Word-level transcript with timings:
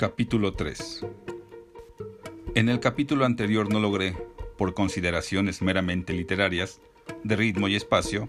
Capítulo 0.00 0.54
3 0.54 1.04
En 2.54 2.70
el 2.70 2.80
capítulo 2.80 3.26
anterior 3.26 3.70
no 3.70 3.80
logré, 3.80 4.16
por 4.56 4.72
consideraciones 4.72 5.60
meramente 5.60 6.14
literarias, 6.14 6.80
de 7.22 7.36
ritmo 7.36 7.68
y 7.68 7.74
espacio, 7.76 8.26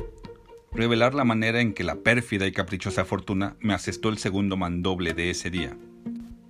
revelar 0.74 1.14
la 1.14 1.24
manera 1.24 1.62
en 1.62 1.74
que 1.74 1.86
la 1.86 1.96
pérfida 1.96 2.46
y 2.46 2.52
caprichosa 2.52 3.06
fortuna 3.06 3.56
me 3.62 3.74
asestó 3.74 4.10
el 4.10 4.18
segundo 4.18 4.58
mandoble 4.58 5.14
de 5.14 5.30
ese 5.30 5.50
día, 5.50 5.78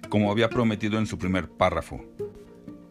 como 0.10 0.32
había 0.32 0.50
prometido 0.50 0.98
en 0.98 1.06
su 1.06 1.20
primer 1.20 1.50
párrafo, 1.50 2.04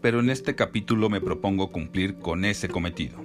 pero 0.00 0.20
en 0.20 0.30
este 0.30 0.54
capítulo 0.54 1.10
me 1.10 1.20
propongo 1.20 1.72
cumplir 1.72 2.20
con 2.20 2.44
ese 2.44 2.68
cometido. 2.68 3.18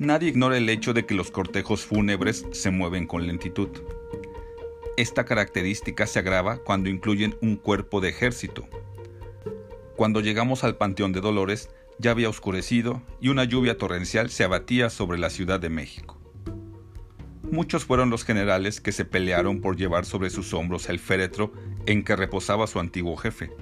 Nadie 0.00 0.30
ignora 0.30 0.58
el 0.58 0.68
hecho 0.68 0.92
de 0.92 1.06
que 1.06 1.14
los 1.14 1.30
cortejos 1.30 1.84
fúnebres 1.84 2.44
se 2.50 2.72
mueven 2.72 3.06
con 3.06 3.24
lentitud 3.24 3.68
esta 4.96 5.24
característica 5.24 6.06
se 6.06 6.18
agrava 6.18 6.58
cuando 6.58 6.88
incluyen 6.88 7.36
un 7.42 7.56
cuerpo 7.56 8.00
de 8.00 8.08
ejército. 8.08 8.66
Cuando 9.94 10.20
llegamos 10.20 10.64
al 10.64 10.76
Panteón 10.76 11.12
de 11.12 11.20
Dolores, 11.20 11.70
ya 11.98 12.10
había 12.10 12.28
oscurecido 12.28 13.02
y 13.20 13.28
una 13.28 13.44
lluvia 13.44 13.78
torrencial 13.78 14.30
se 14.30 14.44
abatía 14.44 14.90
sobre 14.90 15.18
la 15.18 15.30
Ciudad 15.30 15.60
de 15.60 15.70
México. 15.70 16.18
Muchos 17.50 17.84
fueron 17.84 18.10
los 18.10 18.24
generales 18.24 18.80
que 18.80 18.92
se 18.92 19.04
pelearon 19.04 19.60
por 19.60 19.76
llevar 19.76 20.04
sobre 20.04 20.30
sus 20.30 20.52
hombros 20.52 20.88
el 20.88 20.98
féretro 20.98 21.52
en 21.86 22.02
que 22.02 22.16
reposaba 22.16 22.66
su 22.66 22.80
antiguo 22.80 23.16
jefe. 23.16 23.52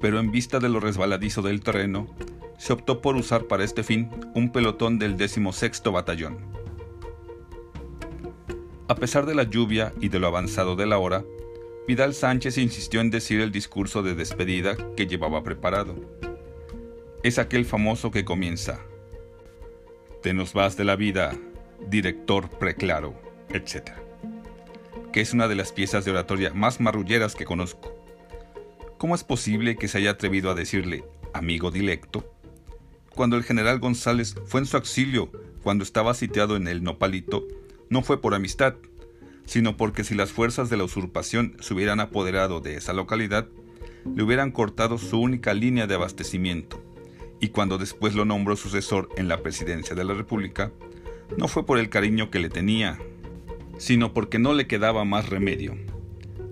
Pero 0.00 0.20
en 0.20 0.30
vista 0.30 0.60
de 0.60 0.68
lo 0.68 0.80
resbaladizo 0.80 1.42
del 1.42 1.62
terreno, 1.62 2.14
se 2.58 2.72
optó 2.72 3.00
por 3.00 3.16
usar 3.16 3.44
para 3.46 3.64
este 3.64 3.82
fin 3.82 4.08
un 4.34 4.52
pelotón 4.52 4.98
del 4.98 5.16
16 5.16 5.82
Batallón. 5.92 6.53
A 8.94 8.96
pesar 8.96 9.26
de 9.26 9.34
la 9.34 9.42
lluvia 9.42 9.92
y 10.00 10.08
de 10.08 10.20
lo 10.20 10.28
avanzado 10.28 10.76
de 10.76 10.86
la 10.86 10.98
hora, 10.98 11.24
Vidal 11.88 12.14
Sánchez 12.14 12.58
insistió 12.58 13.00
en 13.00 13.10
decir 13.10 13.40
el 13.40 13.50
discurso 13.50 14.04
de 14.04 14.14
despedida 14.14 14.76
que 14.96 15.08
llevaba 15.08 15.42
preparado. 15.42 15.96
Es 17.24 17.40
aquel 17.40 17.64
famoso 17.64 18.12
que 18.12 18.24
comienza, 18.24 18.78
Te 20.22 20.32
nos 20.32 20.52
vas 20.52 20.76
de 20.76 20.84
la 20.84 20.94
vida, 20.94 21.36
director 21.88 22.48
preclaro, 22.48 23.14
etc. 23.48 23.90
Que 25.12 25.22
es 25.22 25.32
una 25.32 25.48
de 25.48 25.56
las 25.56 25.72
piezas 25.72 26.04
de 26.04 26.12
oratoria 26.12 26.54
más 26.54 26.78
marrulleras 26.78 27.34
que 27.34 27.46
conozco. 27.46 27.92
¿Cómo 28.96 29.16
es 29.16 29.24
posible 29.24 29.74
que 29.74 29.88
se 29.88 29.98
haya 29.98 30.10
atrevido 30.10 30.52
a 30.52 30.54
decirle, 30.54 31.04
amigo 31.32 31.72
dilecto, 31.72 32.32
cuando 33.12 33.36
el 33.36 33.42
general 33.42 33.80
González 33.80 34.36
fue 34.46 34.60
en 34.60 34.66
su 34.66 34.76
auxilio 34.76 35.32
cuando 35.64 35.82
estaba 35.82 36.14
sitiado 36.14 36.54
en 36.54 36.68
el 36.68 36.84
Nopalito 36.84 37.44
no 37.94 38.02
fue 38.02 38.20
por 38.20 38.34
amistad, 38.34 38.74
sino 39.46 39.76
porque 39.76 40.04
si 40.04 40.14
las 40.14 40.32
fuerzas 40.32 40.70
de 40.70 40.76
la 40.76 40.84
usurpación 40.84 41.56
se 41.60 41.74
hubieran 41.74 42.00
apoderado 42.00 42.60
de 42.60 42.76
esa 42.76 42.92
localidad, 42.92 43.48
le 44.14 44.22
hubieran 44.22 44.50
cortado 44.50 44.98
su 44.98 45.20
única 45.20 45.54
línea 45.54 45.86
de 45.86 45.94
abastecimiento, 45.94 46.82
y 47.40 47.48
cuando 47.48 47.78
después 47.78 48.14
lo 48.14 48.24
nombró 48.24 48.56
sucesor 48.56 49.08
en 49.16 49.28
la 49.28 49.42
presidencia 49.42 49.94
de 49.94 50.04
la 50.04 50.14
República, 50.14 50.72
no 51.36 51.48
fue 51.48 51.66
por 51.66 51.78
el 51.78 51.88
cariño 51.88 52.30
que 52.30 52.38
le 52.38 52.48
tenía, 52.48 52.98
sino 53.78 54.12
porque 54.12 54.38
no 54.38 54.54
le 54.54 54.66
quedaba 54.66 55.04
más 55.04 55.28
remedio, 55.28 55.76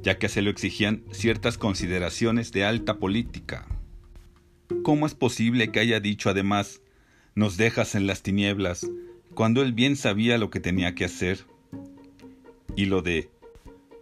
ya 0.02 0.18
que 0.18 0.28
se 0.28 0.42
lo 0.42 0.50
exigían 0.50 1.04
ciertas 1.12 1.58
consideraciones 1.58 2.52
de 2.52 2.64
alta 2.64 2.98
política. 2.98 3.66
¿Cómo 4.82 5.06
es 5.06 5.14
posible 5.14 5.70
que 5.70 5.80
haya 5.80 6.00
dicho 6.00 6.30
además, 6.30 6.80
nos 7.34 7.56
dejas 7.56 7.94
en 7.94 8.06
las 8.06 8.22
tinieblas, 8.22 8.86
cuando 9.34 9.62
él 9.62 9.72
bien 9.72 9.96
sabía 9.96 10.38
lo 10.38 10.50
que 10.50 10.60
tenía 10.60 10.94
que 10.94 11.04
hacer. 11.04 11.46
Y 12.76 12.86
lo 12.86 13.02
de 13.02 13.30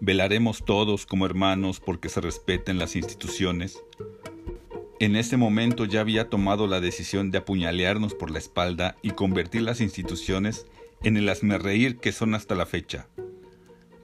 velaremos 0.01 0.65
todos 0.65 1.07
como 1.07 1.27
hermanos 1.27 1.81
porque 1.81 2.09
se 2.09 2.21
respeten 2.21 2.79
las 2.79 2.97
instituciones. 2.97 3.79
En 4.99 5.17
ese 5.17 5.37
momento 5.37 5.85
ya 5.85 6.01
había 6.01 6.29
tomado 6.29 6.67
la 6.67 6.81
decisión 6.81 7.31
de 7.31 7.39
apuñalearnos 7.39 8.15
por 8.15 8.31
la 8.31 8.39
espalda 8.39 8.97
y 9.03 9.11
convertir 9.11 9.63
las 9.63 9.81
instituciones 9.81 10.67
en 11.03 11.17
el 11.17 11.29
asmerreír 11.29 11.99
que 11.99 12.13
son 12.13 12.35
hasta 12.35 12.55
la 12.55 12.67
fecha. 12.67 13.09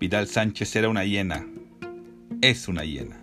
Vidal 0.00 0.26
Sánchez 0.26 0.76
era 0.76 0.88
una 0.88 1.05
hiena. 1.05 1.47
Es 2.41 2.69
una 2.69 2.84
hiena. 2.84 3.22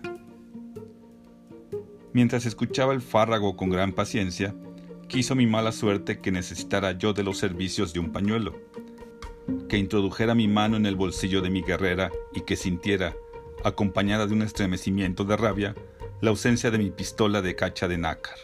Mientras 2.12 2.46
escuchaba 2.46 2.92
el 2.92 3.00
fárrago 3.00 3.56
con 3.56 3.70
gran 3.70 3.92
paciencia, 3.92 4.54
quiso 5.08 5.34
mi 5.34 5.46
mala 5.46 5.72
suerte 5.72 6.20
que 6.20 6.30
necesitara 6.30 6.92
yo 6.92 7.12
de 7.12 7.24
los 7.24 7.38
servicios 7.38 7.92
de 7.92 8.00
un 8.00 8.12
pañuelo, 8.12 8.54
que 9.74 9.78
introdujera 9.78 10.36
mi 10.36 10.46
mano 10.46 10.76
en 10.76 10.86
el 10.86 10.94
bolsillo 10.94 11.42
de 11.42 11.50
mi 11.50 11.60
guerrera 11.60 12.12
y 12.32 12.42
que 12.42 12.54
sintiera, 12.54 13.16
acompañada 13.64 14.28
de 14.28 14.32
un 14.32 14.42
estremecimiento 14.42 15.24
de 15.24 15.36
rabia, 15.36 15.74
la 16.20 16.30
ausencia 16.30 16.70
de 16.70 16.78
mi 16.78 16.92
pistola 16.92 17.42
de 17.42 17.56
cacha 17.56 17.88
de 17.88 17.98
nácar. 17.98 18.36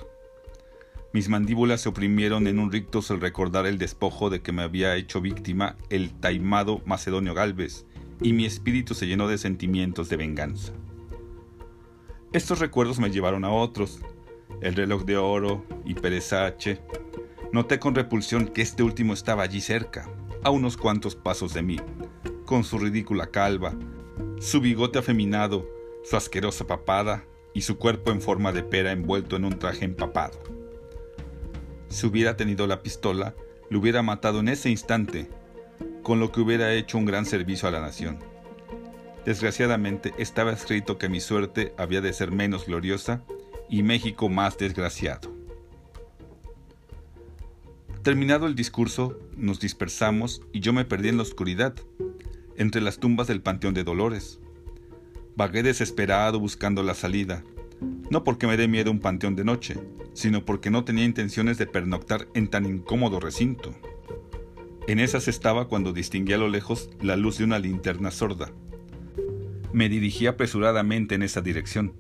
Mis 1.12 1.28
mandíbulas 1.28 1.82
se 1.82 1.88
oprimieron 1.88 2.48
en 2.48 2.58
un 2.58 2.72
rictus 2.72 3.12
al 3.12 3.20
recordar 3.20 3.66
el 3.66 3.78
despojo 3.78 4.28
de 4.28 4.42
que 4.42 4.50
me 4.50 4.62
había 4.62 4.96
hecho 4.96 5.20
víctima 5.20 5.76
el 5.88 6.10
taimado 6.18 6.82
Macedonio 6.84 7.32
Galvez, 7.32 7.86
y 8.20 8.32
mi 8.32 8.44
espíritu 8.44 8.94
se 8.94 9.06
llenó 9.06 9.28
de 9.28 9.38
sentimientos 9.38 10.08
de 10.08 10.16
venganza. 10.16 10.72
Estos 12.32 12.58
recuerdos 12.58 12.98
me 12.98 13.10
llevaron 13.10 13.44
a 13.44 13.52
otros, 13.52 14.00
el 14.62 14.74
reloj 14.74 15.04
de 15.04 15.16
oro 15.16 15.64
y 15.84 15.94
Perezache, 15.94 16.80
noté 17.52 17.78
con 17.78 17.94
repulsión 17.94 18.48
que 18.48 18.62
este 18.62 18.82
último 18.82 19.14
estaba 19.14 19.44
allí 19.44 19.60
cerca, 19.60 20.08
a 20.42 20.50
unos 20.50 20.76
cuantos 20.76 21.14
pasos 21.14 21.54
de 21.54 21.62
mí, 21.62 21.76
con 22.44 22.64
su 22.64 22.78
ridícula 22.78 23.26
calva, 23.26 23.74
su 24.38 24.60
bigote 24.60 24.98
afeminado, 24.98 25.68
su 26.04 26.16
asquerosa 26.16 26.66
papada 26.66 27.24
y 27.52 27.62
su 27.62 27.76
cuerpo 27.76 28.10
en 28.10 28.20
forma 28.20 28.52
de 28.52 28.62
pera 28.62 28.92
envuelto 28.92 29.36
en 29.36 29.44
un 29.44 29.58
traje 29.58 29.84
empapado. 29.84 30.38
Si 31.88 32.06
hubiera 32.06 32.36
tenido 32.36 32.66
la 32.66 32.82
pistola, 32.82 33.34
lo 33.68 33.80
hubiera 33.80 34.02
matado 34.02 34.40
en 34.40 34.48
ese 34.48 34.70
instante, 34.70 35.28
con 36.02 36.20
lo 36.20 36.32
que 36.32 36.40
hubiera 36.40 36.72
hecho 36.74 36.98
un 36.98 37.04
gran 37.04 37.26
servicio 37.26 37.68
a 37.68 37.72
la 37.72 37.80
nación. 37.80 38.18
Desgraciadamente 39.24 40.14
estaba 40.18 40.52
escrito 40.52 40.96
que 40.98 41.08
mi 41.08 41.20
suerte 41.20 41.74
había 41.76 42.00
de 42.00 42.12
ser 42.12 42.30
menos 42.30 42.66
gloriosa 42.66 43.22
y 43.68 43.82
México 43.82 44.28
más 44.28 44.56
desgraciado. 44.56 45.29
Terminado 48.02 48.46
el 48.46 48.54
discurso, 48.54 49.18
nos 49.36 49.60
dispersamos 49.60 50.40
y 50.52 50.60
yo 50.60 50.72
me 50.72 50.86
perdí 50.86 51.10
en 51.10 51.18
la 51.18 51.22
oscuridad, 51.22 51.74
entre 52.56 52.80
las 52.80 52.98
tumbas 52.98 53.26
del 53.26 53.42
Panteón 53.42 53.74
de 53.74 53.84
Dolores. 53.84 54.40
Vagué 55.36 55.62
desesperado 55.62 56.40
buscando 56.40 56.82
la 56.82 56.94
salida, 56.94 57.44
no 58.10 58.24
porque 58.24 58.46
me 58.46 58.56
dé 58.56 58.68
miedo 58.68 58.90
un 58.90 59.00
panteón 59.00 59.36
de 59.36 59.44
noche, 59.44 59.76
sino 60.14 60.46
porque 60.46 60.70
no 60.70 60.84
tenía 60.84 61.04
intenciones 61.04 61.58
de 61.58 61.66
pernoctar 61.66 62.26
en 62.32 62.48
tan 62.48 62.64
incómodo 62.64 63.20
recinto. 63.20 63.74
En 64.86 64.98
esas 64.98 65.28
estaba 65.28 65.68
cuando 65.68 65.92
distinguí 65.92 66.32
a 66.32 66.38
lo 66.38 66.48
lejos 66.48 66.88
la 67.02 67.16
luz 67.16 67.36
de 67.36 67.44
una 67.44 67.58
linterna 67.58 68.10
sorda. 68.10 68.50
Me 69.74 69.90
dirigí 69.90 70.26
apresuradamente 70.26 71.16
en 71.16 71.22
esa 71.22 71.42
dirección, 71.42 71.92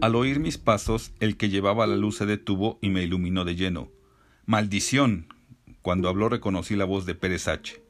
al 0.00 0.14
oír 0.14 0.38
mis 0.38 0.58
pasos, 0.58 1.12
el 1.18 1.36
que 1.36 1.48
llevaba 1.48 1.86
la 1.86 1.96
luz 1.96 2.18
se 2.18 2.26
detuvo 2.26 2.78
y 2.80 2.88
me 2.88 3.02
iluminó 3.02 3.44
de 3.44 3.56
lleno. 3.56 3.97
¡Maldición! 4.48 5.26
Cuando 5.82 6.08
habló 6.08 6.30
reconocí 6.30 6.74
la 6.74 6.86
voz 6.86 7.04
de 7.04 7.14
Pérez 7.14 7.48
H. 7.48 7.82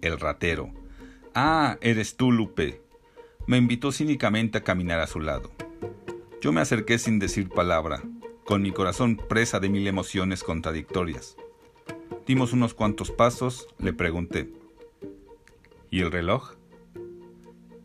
El 0.00 0.18
ratero. 0.18 0.72
Ah, 1.36 1.78
eres 1.82 2.16
tú, 2.16 2.32
Lupe. 2.32 2.82
Me 3.46 3.58
invitó 3.58 3.92
cínicamente 3.92 4.58
a 4.58 4.64
caminar 4.64 4.98
a 4.98 5.06
su 5.06 5.20
lado. 5.20 5.52
Yo 6.40 6.50
me 6.50 6.60
acerqué 6.60 6.98
sin 6.98 7.20
decir 7.20 7.48
palabra, 7.48 8.02
con 8.44 8.60
mi 8.60 8.72
corazón 8.72 9.18
presa 9.28 9.60
de 9.60 9.68
mil 9.68 9.86
emociones 9.86 10.42
contradictorias. 10.42 11.36
Dimos 12.26 12.52
unos 12.52 12.74
cuantos 12.74 13.12
pasos, 13.12 13.68
le 13.78 13.92
pregunté. 13.92 14.52
¿Y 15.92 16.00
el 16.00 16.10
reloj? 16.10 16.56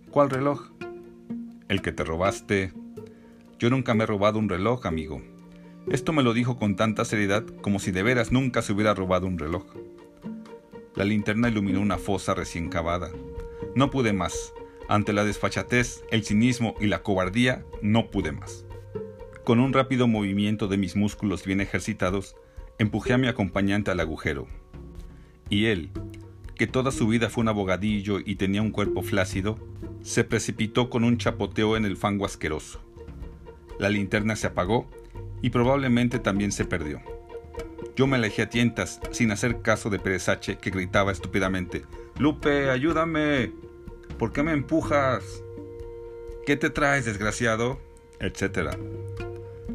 ¿Cuál 0.10 0.32
reloj? 0.32 0.72
El 1.70 1.84
que 1.84 1.92
te 1.92 2.04
robaste 2.04 2.74
yo 3.58 3.70
nunca 3.70 3.94
me 3.94 4.04
he 4.04 4.08
robado 4.08 4.38
un 4.38 4.50
reloj, 4.50 4.86
amigo. 4.86 5.22
Esto 5.90 6.14
me 6.14 6.24
lo 6.24 6.34
dijo 6.34 6.58
con 6.58 6.76
tanta 6.76 7.06
seriedad 7.06 7.46
como 7.62 7.80
si 7.80 7.92
de 7.92 8.02
veras 8.02 8.32
nunca 8.32 8.64
se 8.64 8.74
hubiera 8.74 8.96
robado 8.96 9.28
un 9.28 9.38
reloj. 9.38 9.66
La 10.96 11.04
linterna 11.04 11.48
iluminó 11.48 11.80
una 11.80 12.00
fosa 12.00 12.34
recién 12.34 12.70
cavada. 12.70 13.12
No 13.76 13.92
pude 13.92 14.12
más. 14.12 14.54
Ante 14.88 15.14
la 15.14 15.24
desfachatez, 15.24 16.04
el 16.10 16.24
cinismo 16.24 16.74
y 16.80 16.88
la 16.88 17.04
cobardía, 17.04 17.64
no 17.84 18.10
pude 18.10 18.32
más. 18.32 18.66
Con 19.44 19.60
un 19.60 19.74
rápido 19.74 20.08
movimiento 20.08 20.68
de 20.68 20.78
mis 20.78 20.96
músculos 20.96 21.46
bien 21.46 21.62
ejercitados, 21.62 22.36
empujé 22.80 23.14
a 23.14 23.20
mi 23.20 23.28
acompañante 23.28 23.92
al 23.92 24.00
agujero. 24.00 24.48
Y 25.50 25.66
él, 25.66 25.92
que 26.56 26.66
toda 26.66 26.90
su 26.90 27.08
vida 27.08 27.30
fue 27.30 27.44
un 27.44 27.50
abogadillo 27.50 28.20
y 28.20 28.36
tenía 28.36 28.64
un 28.64 28.72
cuerpo 28.72 29.04
flácido, 29.04 29.60
se 30.02 30.24
precipitó 30.24 30.90
con 30.90 31.04
un 31.04 31.20
chapoteo 31.20 31.78
en 31.78 31.86
el 31.86 31.96
fango 31.96 32.26
asqueroso. 32.26 32.82
La 33.78 33.90
linterna 33.90 34.36
se 34.36 34.48
apagó 34.48 34.88
y 35.42 35.50
probablemente 35.50 36.20
también 36.20 36.52
se 36.52 36.66
perdió. 36.66 37.02
Yo 37.96 38.08
me 38.08 38.18
alejé 38.18 38.44
a 38.44 38.50
tientas, 38.50 39.00
sin 39.12 39.32
hacer 39.32 39.62
caso 39.62 39.90
de 39.90 40.00
Pérez 40.00 40.28
H, 40.30 40.58
que 40.58 40.70
gritaba 40.70 41.12
estúpidamente: 41.12 41.84
Lupe, 42.18 42.70
ayúdame. 42.70 43.52
¿Por 44.18 44.32
qué 44.32 44.44
me 44.44 44.52
empujas? 44.52 45.44
¿Qué 46.46 46.58
te 46.58 46.70
traes, 46.70 47.06
desgraciado? 47.06 47.80
etcétera, 48.20 48.78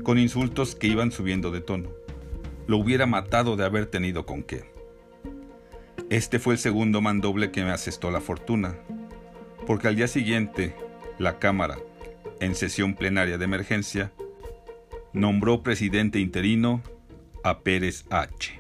con 0.03 0.19
insultos 0.19 0.75
que 0.75 0.87
iban 0.87 1.13
subiendo 1.13 1.51
de 1.51 1.61
tono. 1.61 1.91
Lo 2.67 2.79
hubiera 2.79 3.07
matado 3.07 3.57
de 3.57 3.65
haber 3.65 3.87
tenido 3.87 4.27
con 4.27 4.43
qué. 4.43 4.65
Este 6.09 6.39
fue 6.39 6.55
el 6.55 6.59
segundo 6.59 7.01
mandoble 7.01 7.51
que 7.51 7.65
me 7.65 7.71
asestó 7.71 8.11
la 8.11 8.21
fortuna, 8.21 8.79
porque 9.67 9.89
al 9.89 9.97
día 9.97 10.09
siguiente, 10.09 10.75
la 11.19 11.39
Cámara, 11.39 11.79
en 12.41 12.55
sesión 12.55 12.95
plenaria 12.95 13.39
de 13.39 13.45
emergencia, 13.45 14.13
nombró 15.13 15.63
presidente 15.63 16.19
interino 16.19 16.83
a 17.43 17.61
Pérez 17.61 18.05
H. 18.11 18.60